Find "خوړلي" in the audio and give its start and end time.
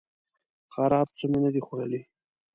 1.65-2.01